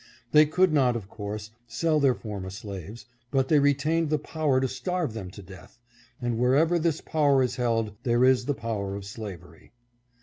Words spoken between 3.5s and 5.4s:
retained the power to starve them